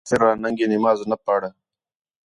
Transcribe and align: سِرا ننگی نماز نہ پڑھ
سِرا 0.09 0.29
ننگی 0.41 0.65
نماز 0.73 0.99
نہ 1.09 1.17
پڑھ 1.25 1.47